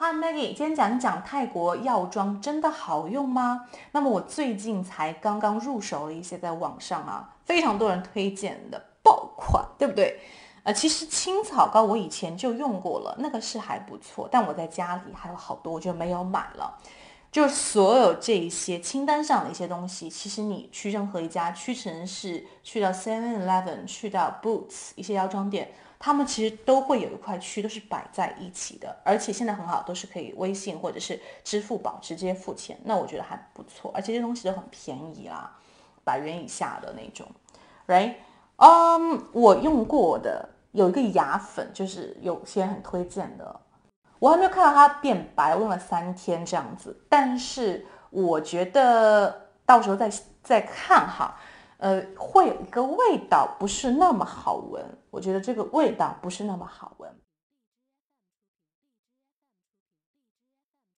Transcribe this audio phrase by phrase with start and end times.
[0.00, 3.66] Hi Maggie，今天讲一讲泰国药妆真的好用吗？
[3.90, 10.20] 那么我最近才刚刚入手了一些，在网上啊，非常多人推荐的爆款，对不对？
[10.62, 16.78] 呃，其实青草膏我以前就用过了，那个是还不错，但我在家里还有好多，我就没有买了。
[17.32, 25.72] 就所有这一些清单上的一些东西，其实你去任何一家屈臣氏、去到 Seven Eleven、去到 Boots 一些药妆店。
[25.98, 35.58] 他们其实都会有一块区，都是摆在一起的，而且现在很好，都是可以微信或者是支付宝直接付钱，那我觉得还不错，而且这些东西都很便宜啦，
[36.04, 37.26] 百元以下的那种
[37.88, 38.14] ，right？
[38.56, 43.60] 嗯，我用过的有一个牙粉，就是有些人很推荐的，
[44.20, 50.08] 我还没有看到它变白，我用了三天这样子，但是我觉得到时候再
[50.42, 51.36] 再看哈。
[51.78, 57.10] 呃，会有一个味道不是那么好闻，我觉得这个味道不是那么好闻。